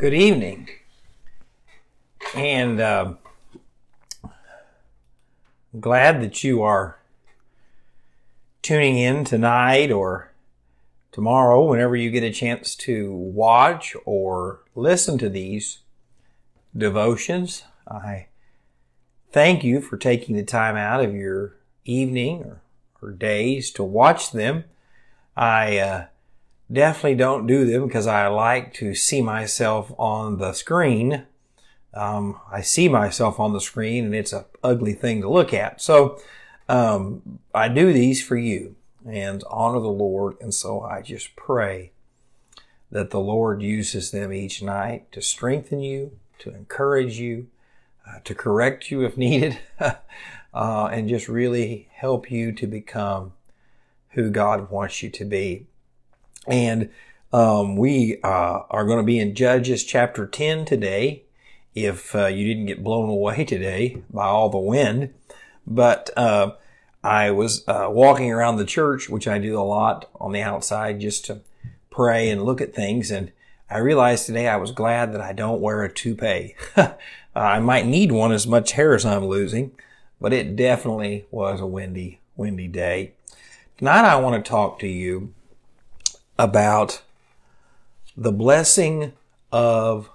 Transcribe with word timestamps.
Good 0.00 0.14
evening. 0.14 0.66
And 2.34 2.80
uh, 2.80 3.16
glad 5.78 6.22
that 6.22 6.42
you 6.42 6.62
are 6.62 6.96
tuning 8.62 8.96
in 8.96 9.26
tonight 9.26 9.90
or 9.90 10.32
tomorrow, 11.12 11.62
whenever 11.62 11.96
you 11.96 12.10
get 12.10 12.22
a 12.22 12.32
chance 12.32 12.74
to 12.76 13.12
watch 13.12 13.94
or 14.06 14.60
listen 14.74 15.18
to 15.18 15.28
these 15.28 15.80
devotions. 16.74 17.64
I 17.86 18.28
thank 19.30 19.62
you 19.62 19.82
for 19.82 19.98
taking 19.98 20.34
the 20.34 20.44
time 20.44 20.78
out 20.78 21.04
of 21.04 21.14
your 21.14 21.56
evening 21.84 22.44
or, 22.44 22.62
or 23.02 23.10
days 23.10 23.70
to 23.72 23.84
watch 23.84 24.32
them. 24.32 24.64
I 25.36 25.76
uh, 25.76 26.06
definitely 26.72 27.16
don't 27.16 27.46
do 27.46 27.64
them 27.64 27.86
because 27.86 28.06
I 28.06 28.28
like 28.28 28.72
to 28.74 28.94
see 28.94 29.22
myself 29.22 29.92
on 29.98 30.38
the 30.38 30.52
screen. 30.52 31.24
Um, 31.92 32.40
I 32.50 32.60
see 32.60 32.88
myself 32.88 33.40
on 33.40 33.52
the 33.52 33.60
screen 33.60 34.04
and 34.04 34.14
it's 34.14 34.32
an 34.32 34.44
ugly 34.62 34.92
thing 34.92 35.22
to 35.22 35.28
look 35.28 35.52
at. 35.52 35.80
So 35.80 36.20
um, 36.68 37.40
I 37.54 37.68
do 37.68 37.92
these 37.92 38.22
for 38.22 38.36
you 38.36 38.76
and 39.06 39.42
honor 39.50 39.80
the 39.80 39.88
Lord. 39.88 40.36
And 40.40 40.54
so 40.54 40.82
I 40.82 41.02
just 41.02 41.34
pray 41.34 41.92
that 42.90 43.10
the 43.10 43.20
Lord 43.20 43.62
uses 43.62 44.10
them 44.10 44.32
each 44.32 44.62
night 44.62 45.10
to 45.12 45.22
strengthen 45.22 45.80
you, 45.80 46.18
to 46.38 46.54
encourage 46.54 47.18
you, 47.18 47.48
uh, 48.06 48.20
to 48.24 48.34
correct 48.34 48.90
you 48.90 49.04
if 49.04 49.16
needed, 49.16 49.58
uh, 49.80 50.86
and 50.86 51.08
just 51.08 51.28
really 51.28 51.88
help 51.92 52.30
you 52.30 52.52
to 52.52 52.66
become 52.66 53.32
who 54.10 54.30
God 54.30 54.70
wants 54.70 55.02
you 55.02 55.10
to 55.10 55.24
be. 55.24 55.66
And 56.46 56.90
um, 57.32 57.76
we 57.76 58.18
uh, 58.22 58.60
are 58.70 58.84
going 58.84 58.98
to 58.98 59.04
be 59.04 59.18
in 59.18 59.34
Judges 59.34 59.84
chapter 59.84 60.26
10 60.26 60.64
today, 60.64 61.22
if 61.74 62.14
uh, 62.14 62.26
you 62.26 62.46
didn't 62.46 62.66
get 62.66 62.82
blown 62.82 63.08
away 63.08 63.44
today 63.46 64.02
by 64.10 64.26
all 64.26 64.48
the 64.48 64.58
wind. 64.58 65.14
But 65.66 66.10
uh, 66.16 66.52
I 67.04 67.30
was 67.30 67.66
uh, 67.68 67.86
walking 67.90 68.32
around 68.32 68.56
the 68.56 68.64
church, 68.64 69.08
which 69.08 69.28
I 69.28 69.38
do 69.38 69.58
a 69.58 69.62
lot 69.62 70.08
on 70.20 70.32
the 70.32 70.42
outside 70.42 71.00
just 71.00 71.24
to 71.26 71.40
pray 71.90 72.28
and 72.28 72.42
look 72.42 72.60
at 72.60 72.74
things. 72.74 73.10
And 73.10 73.32
I 73.68 73.78
realized 73.78 74.26
today 74.26 74.48
I 74.48 74.56
was 74.56 74.72
glad 74.72 75.12
that 75.12 75.20
I 75.20 75.32
don't 75.32 75.60
wear 75.60 75.82
a 75.82 75.92
toupee. 75.92 76.56
I 77.34 77.60
might 77.60 77.86
need 77.86 78.10
one 78.10 78.32
as 78.32 78.46
much 78.46 78.72
hair 78.72 78.94
as 78.94 79.06
I'm 79.06 79.26
losing, 79.26 79.72
but 80.20 80.32
it 80.32 80.56
definitely 80.56 81.26
was 81.30 81.60
a 81.60 81.66
windy, 81.66 82.20
windy 82.36 82.66
day. 82.66 83.12
Tonight 83.78 84.04
I 84.04 84.16
want 84.16 84.44
to 84.44 84.48
talk 84.48 84.80
to 84.80 84.88
you 84.88 85.32
about 86.40 87.02
the 88.16 88.32
blessing 88.32 89.12
of 89.52 90.08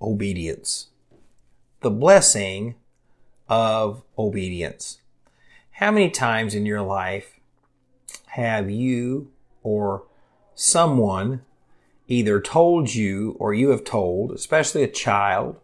obedience. 0.00 0.90
The 1.80 1.90
blessing 1.90 2.76
of 3.48 4.04
obedience. 4.16 5.00
How 5.72 5.90
many 5.90 6.08
times 6.08 6.54
in 6.54 6.64
your 6.64 6.82
life 6.82 7.40
have 8.26 8.70
you 8.70 9.32
or 9.64 10.04
someone 10.54 11.42
either 12.06 12.40
told 12.40 12.94
you 12.94 13.34
or 13.40 13.52
you 13.52 13.70
have 13.70 13.82
told, 13.82 14.30
especially 14.30 14.84
a 14.84 14.88
child, 14.88 15.58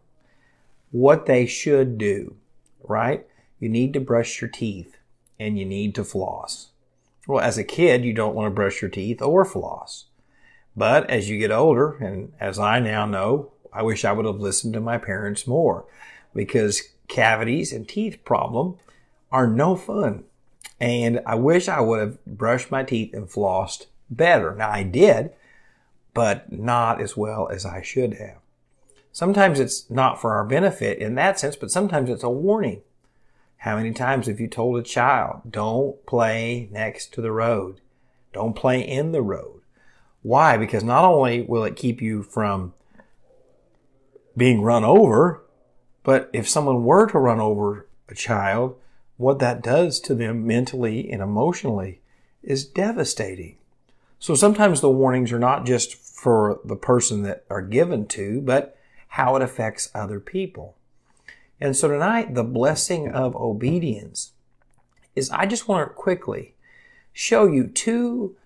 what 0.90 1.26
they 1.26 1.46
should 1.46 1.96
do, 1.96 2.34
right? 2.82 3.24
You 3.60 3.68
need 3.68 3.92
to 3.92 4.00
brush 4.00 4.40
your 4.40 4.50
teeth 4.50 4.96
and 5.38 5.56
you 5.56 5.64
need 5.64 5.94
to 5.94 6.02
floss. 6.02 6.69
Well, 7.26 7.40
as 7.40 7.58
a 7.58 7.64
kid, 7.64 8.04
you 8.04 8.12
don't 8.12 8.34
want 8.34 8.46
to 8.46 8.54
brush 8.54 8.80
your 8.82 8.90
teeth 8.90 9.20
or 9.22 9.44
floss. 9.44 10.06
But 10.76 11.08
as 11.10 11.28
you 11.28 11.38
get 11.38 11.50
older, 11.50 11.96
and 11.96 12.32
as 12.40 12.58
I 12.58 12.80
now 12.80 13.06
know, 13.06 13.52
I 13.72 13.82
wish 13.82 14.04
I 14.04 14.12
would 14.12 14.26
have 14.26 14.40
listened 14.40 14.74
to 14.74 14.80
my 14.80 14.98
parents 14.98 15.46
more 15.46 15.84
because 16.34 16.82
cavities 17.08 17.72
and 17.72 17.88
teeth 17.88 18.24
problem 18.24 18.76
are 19.30 19.46
no 19.46 19.76
fun. 19.76 20.24
And 20.80 21.20
I 21.26 21.34
wish 21.34 21.68
I 21.68 21.80
would 21.80 22.00
have 22.00 22.24
brushed 22.24 22.70
my 22.70 22.82
teeth 22.82 23.12
and 23.12 23.28
flossed 23.28 23.86
better. 24.08 24.54
Now 24.54 24.70
I 24.70 24.82
did, 24.82 25.30
but 26.14 26.50
not 26.50 27.00
as 27.00 27.16
well 27.16 27.48
as 27.48 27.66
I 27.66 27.82
should 27.82 28.14
have. 28.14 28.38
Sometimes 29.12 29.60
it's 29.60 29.90
not 29.90 30.20
for 30.20 30.32
our 30.32 30.44
benefit 30.44 30.98
in 30.98 31.16
that 31.16 31.38
sense, 31.38 31.56
but 31.56 31.70
sometimes 31.70 32.08
it's 32.08 32.22
a 32.22 32.30
warning. 32.30 32.82
How 33.60 33.76
many 33.76 33.92
times 33.92 34.26
have 34.26 34.40
you 34.40 34.48
told 34.48 34.78
a 34.78 34.82
child, 34.82 35.42
don't 35.50 36.06
play 36.06 36.70
next 36.72 37.12
to 37.12 37.20
the 37.20 37.30
road? 37.30 37.82
Don't 38.32 38.56
play 38.56 38.80
in 38.80 39.12
the 39.12 39.20
road. 39.20 39.60
Why? 40.22 40.56
Because 40.56 40.82
not 40.82 41.04
only 41.04 41.42
will 41.42 41.64
it 41.64 41.76
keep 41.76 42.00
you 42.00 42.22
from 42.22 42.72
being 44.34 44.62
run 44.62 44.82
over, 44.82 45.42
but 46.04 46.30
if 46.32 46.48
someone 46.48 46.84
were 46.84 47.06
to 47.08 47.18
run 47.18 47.38
over 47.38 47.86
a 48.08 48.14
child, 48.14 48.76
what 49.18 49.40
that 49.40 49.62
does 49.62 50.00
to 50.00 50.14
them 50.14 50.46
mentally 50.46 51.12
and 51.12 51.20
emotionally 51.20 52.00
is 52.42 52.64
devastating. 52.64 53.58
So 54.18 54.34
sometimes 54.34 54.80
the 54.80 54.88
warnings 54.88 55.32
are 55.32 55.38
not 55.38 55.66
just 55.66 55.94
for 55.94 56.60
the 56.64 56.76
person 56.76 57.24
that 57.24 57.44
are 57.50 57.60
given 57.60 58.06
to, 58.06 58.40
but 58.40 58.74
how 59.08 59.36
it 59.36 59.42
affects 59.42 59.90
other 59.94 60.18
people. 60.18 60.76
And 61.60 61.76
so 61.76 61.88
tonight, 61.88 62.34
the 62.34 62.44
blessing 62.44 63.10
of 63.10 63.36
obedience 63.36 64.32
is 65.14 65.30
I 65.30 65.46
just 65.46 65.68
want 65.68 65.88
to 65.88 65.94
quickly 65.94 66.54
show 67.12 67.46
you 67.46 67.66
two 67.66 68.36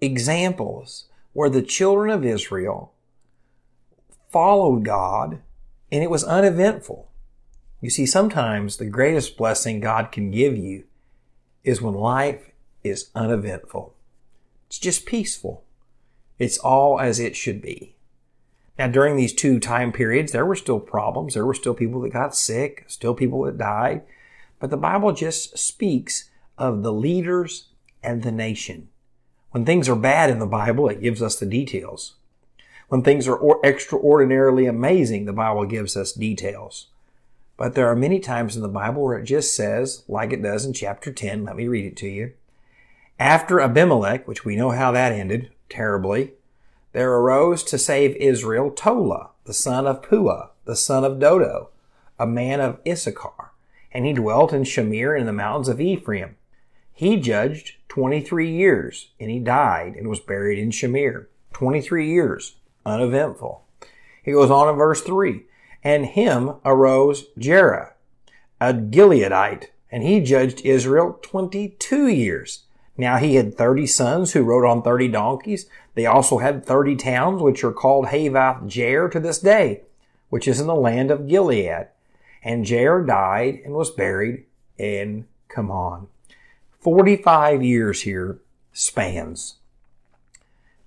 examples 0.00 1.06
where 1.32 1.50
the 1.50 1.62
children 1.62 2.10
of 2.10 2.24
Israel 2.24 2.92
followed 4.30 4.84
God 4.84 5.40
and 5.90 6.04
it 6.04 6.10
was 6.10 6.24
uneventful. 6.24 7.10
You 7.80 7.90
see, 7.90 8.06
sometimes 8.06 8.76
the 8.76 8.86
greatest 8.86 9.36
blessing 9.36 9.80
God 9.80 10.12
can 10.12 10.30
give 10.30 10.56
you 10.56 10.84
is 11.64 11.80
when 11.80 11.94
life 11.94 12.50
is 12.84 13.10
uneventful. 13.14 13.94
It's 14.66 14.78
just 14.78 15.06
peaceful. 15.06 15.64
It's 16.38 16.58
all 16.58 17.00
as 17.00 17.18
it 17.18 17.36
should 17.36 17.62
be. 17.62 17.94
Now, 18.78 18.86
during 18.86 19.16
these 19.16 19.32
two 19.32 19.58
time 19.58 19.90
periods, 19.90 20.30
there 20.30 20.46
were 20.46 20.54
still 20.54 20.78
problems. 20.78 21.34
There 21.34 21.44
were 21.44 21.54
still 21.54 21.74
people 21.74 22.00
that 22.02 22.12
got 22.12 22.36
sick, 22.36 22.84
still 22.86 23.14
people 23.14 23.42
that 23.42 23.58
died. 23.58 24.02
But 24.60 24.70
the 24.70 24.76
Bible 24.76 25.12
just 25.12 25.58
speaks 25.58 26.30
of 26.56 26.82
the 26.82 26.92
leaders 26.92 27.68
and 28.02 28.22
the 28.22 28.32
nation. 28.32 28.88
When 29.50 29.64
things 29.64 29.88
are 29.88 29.96
bad 29.96 30.30
in 30.30 30.38
the 30.38 30.46
Bible, 30.46 30.88
it 30.88 31.00
gives 31.00 31.22
us 31.22 31.36
the 31.36 31.46
details. 31.46 32.14
When 32.88 33.02
things 33.02 33.26
are 33.26 33.40
extraordinarily 33.64 34.66
amazing, 34.66 35.24
the 35.24 35.32
Bible 35.32 35.66
gives 35.66 35.96
us 35.96 36.12
details. 36.12 36.86
But 37.56 37.74
there 37.74 37.88
are 37.88 37.96
many 37.96 38.20
times 38.20 38.54
in 38.54 38.62
the 38.62 38.68
Bible 38.68 39.02
where 39.02 39.18
it 39.18 39.24
just 39.24 39.54
says, 39.54 40.04
like 40.06 40.32
it 40.32 40.42
does 40.42 40.64
in 40.64 40.72
chapter 40.72 41.12
10, 41.12 41.44
let 41.44 41.56
me 41.56 41.66
read 41.66 41.84
it 41.84 41.96
to 41.98 42.08
you. 42.08 42.32
After 43.18 43.60
Abimelech, 43.60 44.28
which 44.28 44.44
we 44.44 44.54
know 44.54 44.70
how 44.70 44.92
that 44.92 45.12
ended 45.12 45.50
terribly, 45.68 46.34
there 46.92 47.12
arose 47.12 47.62
to 47.64 47.78
save 47.78 48.16
Israel 48.16 48.70
Tola, 48.70 49.30
the 49.44 49.54
son 49.54 49.86
of 49.86 50.02
Pua, 50.02 50.50
the 50.64 50.76
son 50.76 51.04
of 51.04 51.18
Dodo, 51.18 51.70
a 52.18 52.26
man 52.26 52.60
of 52.60 52.80
Issachar, 52.86 53.52
and 53.92 54.04
he 54.04 54.12
dwelt 54.12 54.52
in 54.52 54.64
Shamir 54.64 55.18
in 55.18 55.26
the 55.26 55.32
mountains 55.32 55.68
of 55.68 55.80
Ephraim. 55.80 56.36
He 56.92 57.16
judged 57.16 57.74
23 57.88 58.50
years, 58.50 59.10
and 59.20 59.30
he 59.30 59.38
died 59.38 59.94
and 59.94 60.08
was 60.08 60.20
buried 60.20 60.58
in 60.58 60.70
Shamir. 60.70 61.26
23 61.52 62.08
years, 62.08 62.56
uneventful. 62.84 63.64
He 64.22 64.32
goes 64.32 64.50
on 64.50 64.68
in 64.68 64.76
verse 64.76 65.00
3 65.02 65.44
and 65.82 66.06
him 66.06 66.54
arose 66.64 67.26
Jair, 67.38 67.92
a 68.60 68.74
Gileadite, 68.74 69.66
and 69.90 70.02
he 70.02 70.20
judged 70.20 70.60
Israel 70.62 71.18
22 71.22 72.08
years. 72.08 72.64
Now 72.98 73.16
he 73.18 73.36
had 73.36 73.56
30 73.56 73.86
sons 73.86 74.32
who 74.32 74.42
rode 74.42 74.68
on 74.68 74.82
30 74.82 75.08
donkeys. 75.08 75.66
They 75.94 76.04
also 76.04 76.38
had 76.38 76.66
30 76.66 76.96
towns, 76.96 77.40
which 77.40 77.62
are 77.62 77.72
called 77.72 78.06
Havoth 78.06 78.64
Jair 78.64 79.08
to 79.12 79.20
this 79.20 79.38
day, 79.38 79.82
which 80.28 80.48
is 80.48 80.60
in 80.60 80.66
the 80.66 80.74
land 80.74 81.12
of 81.12 81.28
Gilead. 81.28 81.86
And 82.42 82.66
Jair 82.66 83.06
died 83.06 83.60
and 83.64 83.74
was 83.74 83.90
buried 83.90 84.44
in 84.76 85.26
on. 85.56 86.06
45 86.80 87.62
years 87.62 88.02
here 88.02 88.38
spans. 88.72 89.56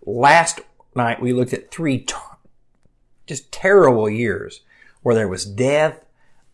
Last 0.05 0.61
night 0.95 1.21
we 1.21 1.33
looked 1.33 1.53
at 1.53 1.71
three 1.71 1.99
t- 1.99 2.15
just 3.25 3.51
terrible 3.51 4.09
years 4.09 4.61
where 5.01 5.15
there 5.15 5.27
was 5.27 5.45
death, 5.45 6.05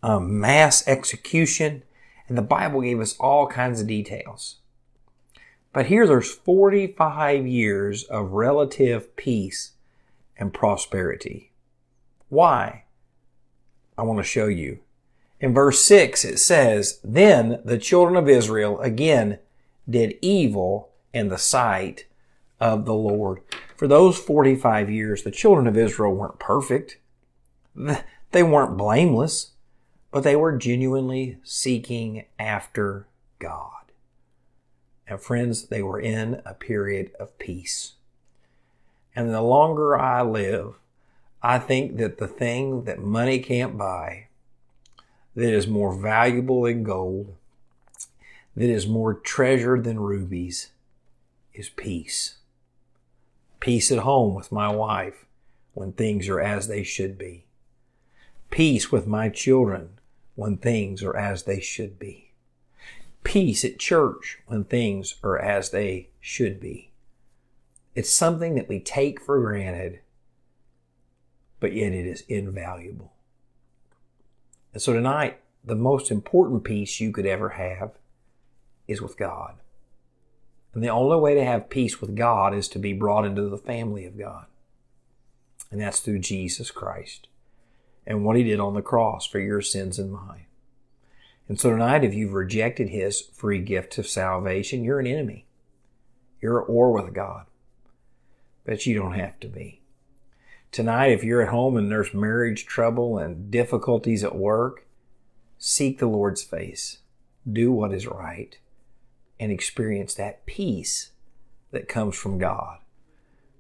um, 0.01 0.39
mass 0.39 0.87
execution, 0.87 1.83
and 2.27 2.37
the 2.37 2.41
Bible 2.41 2.81
gave 2.81 2.99
us 2.99 3.15
all 3.19 3.47
kinds 3.47 3.79
of 3.79 3.87
details. 3.87 4.57
But 5.77 5.85
here 5.85 6.07
there's 6.07 6.33
45 6.33 7.45
years 7.45 8.03
of 8.05 8.31
relative 8.31 9.15
peace 9.15 9.73
and 10.35 10.51
prosperity. 10.51 11.51
Why? 12.29 12.85
I 13.95 14.01
want 14.01 14.17
to 14.17 14.23
show 14.23 14.47
you. 14.47 14.79
In 15.39 15.53
verse 15.53 15.85
6 15.85 16.25
it 16.25 16.39
says, 16.39 16.99
Then 17.03 17.61
the 17.63 17.77
children 17.77 18.15
of 18.15 18.27
Israel 18.27 18.79
again 18.79 19.37
did 19.87 20.17
evil 20.19 20.93
in 21.13 21.27
the 21.27 21.37
sight 21.37 22.07
of 22.59 22.85
the 22.85 22.95
Lord. 22.95 23.41
For 23.75 23.87
those 23.87 24.17
45 24.17 24.89
years, 24.89 25.21
the 25.21 25.29
children 25.29 25.67
of 25.67 25.77
Israel 25.77 26.15
weren't 26.15 26.39
perfect. 26.39 26.97
They 28.31 28.41
weren't 28.41 28.77
blameless, 28.77 29.51
but 30.09 30.23
they 30.23 30.35
were 30.35 30.57
genuinely 30.57 31.37
seeking 31.43 32.25
after 32.39 33.05
God. 33.37 33.86
And 35.07 35.21
friends, 35.21 35.67
they 35.67 35.81
were 35.81 35.99
in 35.99 36.41
a 36.45 36.53
period 36.53 37.11
of 37.19 37.37
peace. 37.39 37.93
And 39.15 39.33
the 39.33 39.41
longer 39.41 39.97
I 39.97 40.21
live, 40.21 40.75
I 41.41 41.59
think 41.59 41.97
that 41.97 42.17
the 42.17 42.27
thing 42.27 42.83
that 42.83 42.99
money 42.99 43.39
can't 43.39 43.77
buy, 43.77 44.27
that 45.35 45.53
is 45.53 45.67
more 45.67 45.95
valuable 45.95 46.63
than 46.63 46.83
gold, 46.83 47.35
that 48.55 48.69
is 48.69 48.87
more 48.87 49.13
treasured 49.13 49.83
than 49.83 49.99
rubies, 49.99 50.71
is 51.53 51.69
peace. 51.69 52.37
Peace 53.59 53.91
at 53.91 53.99
home 53.99 54.35
with 54.35 54.51
my 54.51 54.69
wife 54.69 55.25
when 55.73 55.91
things 55.91 56.27
are 56.27 56.41
as 56.41 56.67
they 56.67 56.83
should 56.83 57.17
be. 57.17 57.45
Peace 58.49 58.91
with 58.91 59.07
my 59.07 59.29
children 59.29 59.89
when 60.35 60.57
things 60.57 61.03
are 61.03 61.15
as 61.15 61.43
they 61.43 61.59
should 61.59 61.97
be. 61.99 62.26
Peace 63.27 63.65
at 63.65 63.77
church 63.77 64.39
when 64.47 64.63
things 64.63 65.15
are 65.21 65.37
as 65.37 65.71
they 65.71 66.07
should 66.21 66.61
be. 66.61 66.91
It's 67.93 68.09
something 68.09 68.55
that 68.55 68.69
we 68.69 68.79
take 68.79 69.19
for 69.19 69.37
granted, 69.41 69.99
but 71.59 71.73
yet 71.73 71.91
it 71.91 72.05
is 72.05 72.23
invaluable. 72.29 73.11
And 74.71 74.81
so 74.81 74.93
tonight, 74.93 75.41
the 75.61 75.75
most 75.75 76.09
important 76.09 76.63
peace 76.63 77.01
you 77.01 77.11
could 77.11 77.25
ever 77.25 77.49
have 77.49 77.91
is 78.87 79.01
with 79.01 79.17
God. 79.17 79.55
And 80.73 80.81
the 80.81 80.87
only 80.87 81.17
way 81.17 81.35
to 81.35 81.43
have 81.43 81.69
peace 81.69 81.99
with 81.99 82.15
God 82.15 82.53
is 82.53 82.69
to 82.69 82.79
be 82.79 82.93
brought 82.93 83.25
into 83.25 83.49
the 83.49 83.57
family 83.57 84.05
of 84.05 84.17
God. 84.17 84.45
And 85.69 85.81
that's 85.81 85.99
through 85.99 86.19
Jesus 86.19 86.71
Christ 86.71 87.27
and 88.05 88.23
what 88.23 88.37
he 88.37 88.43
did 88.43 88.61
on 88.61 88.73
the 88.73 88.81
cross 88.81 89.25
for 89.25 89.39
your 89.39 89.61
sins 89.61 89.99
and 89.99 90.13
mine. 90.13 90.45
And 91.47 91.59
so 91.59 91.69
tonight, 91.69 92.03
if 92.03 92.13
you've 92.13 92.33
rejected 92.33 92.89
his 92.89 93.21
free 93.21 93.59
gift 93.59 93.97
of 93.97 94.07
salvation, 94.07 94.83
you're 94.83 94.99
an 94.99 95.07
enemy. 95.07 95.45
You're 96.41 96.61
at 96.61 96.69
war 96.69 96.91
with 96.91 97.13
God. 97.13 97.45
But 98.65 98.85
you 98.85 98.95
don't 98.95 99.13
have 99.13 99.39
to 99.39 99.47
be. 99.47 99.81
Tonight, 100.71 101.11
if 101.11 101.23
you're 101.23 101.41
at 101.41 101.49
home 101.49 101.77
and 101.77 101.89
there's 101.89 102.13
marriage 102.13 102.65
trouble 102.65 103.17
and 103.17 103.49
difficulties 103.49 104.23
at 104.23 104.35
work, 104.35 104.85
seek 105.57 105.99
the 105.99 106.07
Lord's 106.07 106.43
face. 106.43 106.99
Do 107.49 107.71
what 107.71 107.93
is 107.93 108.05
right 108.05 108.57
and 109.39 109.51
experience 109.51 110.13
that 110.15 110.45
peace 110.45 111.11
that 111.71 111.87
comes 111.87 112.15
from 112.15 112.37
God. 112.37 112.79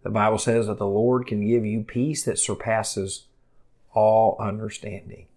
The 0.03 0.09
Bible 0.09 0.37
says 0.37 0.67
that 0.67 0.77
the 0.77 0.85
Lord 0.85 1.25
can 1.25 1.45
give 1.45 1.65
you 1.65 1.83
peace 1.83 2.23
that 2.23 2.39
surpasses 2.39 3.25
all 3.93 4.35
understanding. 4.39 5.27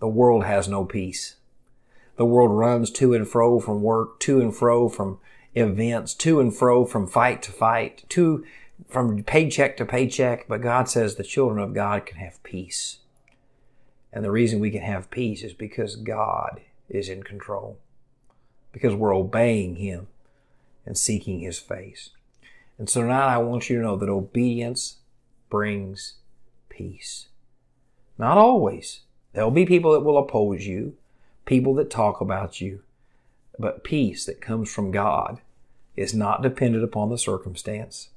The 0.00 0.08
world 0.08 0.44
has 0.44 0.68
no 0.68 0.84
peace. 0.84 1.36
The 2.16 2.24
world 2.24 2.50
runs 2.50 2.90
to 2.92 3.14
and 3.14 3.26
fro 3.26 3.58
from 3.60 3.82
work, 3.82 4.20
to 4.20 4.40
and 4.40 4.54
fro 4.54 4.88
from 4.88 5.18
events, 5.54 6.14
to 6.14 6.40
and 6.40 6.54
fro 6.54 6.84
from 6.84 7.06
fight 7.06 7.42
to 7.42 7.52
fight, 7.52 8.04
to 8.10 8.44
from 8.88 9.22
paycheck 9.22 9.76
to 9.78 9.84
paycheck. 9.84 10.46
But 10.48 10.62
God 10.62 10.88
says 10.88 11.14
the 11.14 11.24
children 11.24 11.62
of 11.62 11.74
God 11.74 12.06
can 12.06 12.18
have 12.18 12.42
peace. 12.42 12.98
And 14.12 14.24
the 14.24 14.30
reason 14.30 14.60
we 14.60 14.70
can 14.70 14.82
have 14.82 15.10
peace 15.10 15.42
is 15.42 15.54
because 15.54 15.96
God 15.96 16.60
is 16.88 17.08
in 17.08 17.22
control 17.22 17.78
because 18.74 18.94
we're 18.94 19.14
obeying 19.14 19.76
Him 19.76 20.08
and 20.84 20.98
seeking 20.98 21.40
His 21.40 21.58
face. 21.58 22.10
And 22.76 22.90
so 22.90 23.02
tonight 23.02 23.32
I 23.32 23.38
want 23.38 23.70
you 23.70 23.76
to 23.76 23.82
know 23.82 23.96
that 23.96 24.08
obedience 24.08 24.96
brings 25.48 26.14
peace. 26.68 27.28
Not 28.18 28.36
always. 28.36 29.00
There'll 29.32 29.52
be 29.52 29.64
people 29.64 29.92
that 29.92 30.00
will 30.00 30.18
oppose 30.18 30.66
you, 30.66 30.96
people 31.44 31.74
that 31.74 31.90
talk 31.90 32.20
about 32.20 32.60
you, 32.60 32.82
but 33.58 33.84
peace 33.84 34.24
that 34.26 34.40
comes 34.40 34.72
from 34.72 34.90
God 34.90 35.40
is 35.96 36.14
not 36.14 36.42
dependent 36.42 36.84
upon 36.84 37.10
the 37.10 37.18
circumstance. 37.18 38.08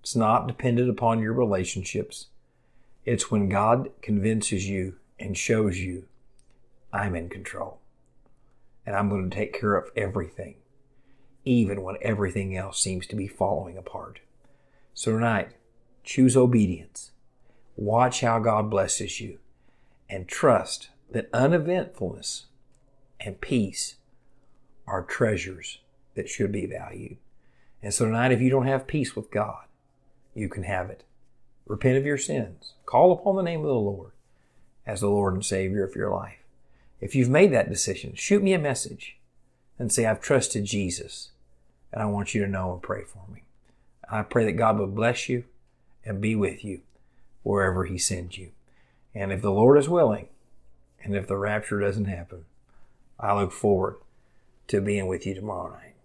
It's 0.00 0.16
not 0.16 0.46
dependent 0.46 0.88
upon 0.88 1.20
your 1.20 1.32
relationships. 1.32 2.26
It's 3.04 3.30
when 3.30 3.48
God 3.48 3.90
convinces 4.02 4.68
you 4.68 4.96
and 5.18 5.36
shows 5.36 5.78
you, 5.78 6.04
I'm 6.92 7.14
in 7.14 7.28
control 7.28 7.80
and 8.86 8.94
I'm 8.94 9.08
going 9.08 9.28
to 9.28 9.36
take 9.36 9.58
care 9.58 9.74
of 9.74 9.90
everything, 9.96 10.56
even 11.44 11.82
when 11.82 11.96
everything 12.00 12.56
else 12.56 12.80
seems 12.80 13.06
to 13.08 13.16
be 13.16 13.26
falling 13.26 13.76
apart. 13.76 14.20
So 14.94 15.12
tonight, 15.12 15.50
choose 16.04 16.36
obedience. 16.36 17.10
Watch 17.76 18.20
how 18.20 18.38
God 18.38 18.70
blesses 18.70 19.20
you 19.20 19.38
and 20.08 20.26
trust 20.26 20.88
that 21.10 21.28
uneventfulness 21.32 22.46
and 23.20 23.40
peace 23.40 23.96
are 24.86 25.02
treasures 25.02 25.78
that 26.14 26.28
should 26.28 26.52
be 26.52 26.66
valued. 26.66 27.16
And 27.82 27.92
so 27.92 28.06
tonight, 28.06 28.32
if 28.32 28.40
you 28.40 28.50
don't 28.50 28.66
have 28.66 28.86
peace 28.86 29.14
with 29.14 29.30
God, 29.30 29.64
you 30.34 30.48
can 30.48 30.64
have 30.64 30.90
it. 30.90 31.04
Repent 31.66 31.98
of 31.98 32.06
your 32.06 32.18
sins. 32.18 32.74
Call 32.84 33.12
upon 33.12 33.36
the 33.36 33.42
name 33.42 33.60
of 33.60 33.66
the 33.66 33.74
Lord 33.74 34.12
as 34.86 35.00
the 35.00 35.08
Lord 35.08 35.34
and 35.34 35.44
Savior 35.44 35.84
of 35.84 35.96
your 35.96 36.10
life. 36.10 36.38
If 37.00 37.14
you've 37.14 37.28
made 37.28 37.52
that 37.52 37.68
decision, 37.68 38.14
shoot 38.14 38.42
me 38.42 38.52
a 38.52 38.58
message 38.58 39.16
and 39.78 39.92
say, 39.92 40.06
I've 40.06 40.20
trusted 40.20 40.64
Jesus 40.64 41.30
and 41.92 42.02
I 42.02 42.06
want 42.06 42.34
you 42.34 42.42
to 42.42 42.50
know 42.50 42.72
and 42.72 42.82
pray 42.82 43.02
for 43.04 43.22
me. 43.32 43.42
I 44.10 44.22
pray 44.22 44.44
that 44.44 44.52
God 44.52 44.78
will 44.78 44.86
bless 44.86 45.28
you 45.28 45.44
and 46.04 46.20
be 46.20 46.34
with 46.34 46.64
you 46.64 46.80
wherever 47.42 47.84
He 47.84 47.98
sends 47.98 48.38
you. 48.38 48.50
And 49.14 49.32
if 49.32 49.42
the 49.42 49.50
Lord 49.50 49.78
is 49.78 49.88
willing, 49.88 50.28
and 51.02 51.16
if 51.16 51.26
the 51.26 51.36
rapture 51.36 51.80
doesn't 51.80 52.06
happen, 52.06 52.44
I 53.18 53.34
look 53.34 53.52
forward 53.52 53.96
to 54.68 54.80
being 54.80 55.06
with 55.06 55.26
you 55.26 55.34
tomorrow 55.34 55.72
night. 55.72 55.95